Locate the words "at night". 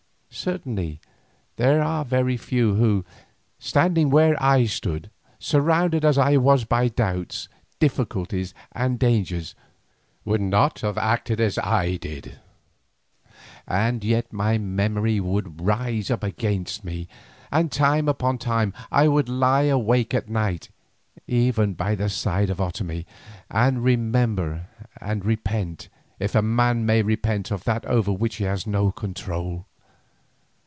20.13-20.69